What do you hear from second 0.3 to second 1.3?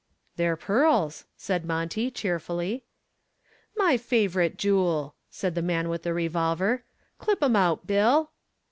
"They're pearls,"